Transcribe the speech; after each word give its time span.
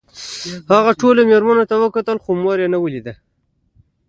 هغه 0.73 0.91
ټولو 1.01 1.19
مېرمنو 1.29 1.63
ته 1.69 1.75
وکتل 1.83 2.17
خو 2.23 2.31
مور 2.41 2.57
یې 2.63 2.67
ونه 2.69 2.79
لیده 2.93 3.13